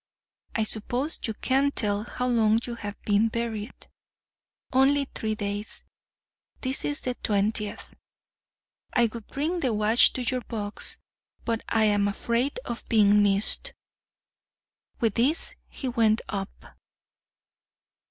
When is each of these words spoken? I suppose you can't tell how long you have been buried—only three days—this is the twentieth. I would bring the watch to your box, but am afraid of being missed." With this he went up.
I 0.55 0.63
suppose 0.63 1.19
you 1.25 1.35
can't 1.35 1.75
tell 1.75 2.03
how 2.05 2.25
long 2.27 2.57
you 2.65 2.73
have 2.73 2.99
been 3.03 3.27
buried—only 3.27 5.05
three 5.13 5.35
days—this 5.35 6.83
is 6.83 7.01
the 7.01 7.13
twentieth. 7.21 7.85
I 8.93 9.05
would 9.13 9.27
bring 9.27 9.59
the 9.59 9.71
watch 9.75 10.11
to 10.13 10.23
your 10.23 10.41
box, 10.41 10.97
but 11.45 11.61
am 11.69 12.07
afraid 12.07 12.59
of 12.65 12.83
being 12.89 13.21
missed." 13.21 13.75
With 14.99 15.13
this 15.13 15.53
he 15.69 15.87
went 15.87 16.21
up. 16.29 16.51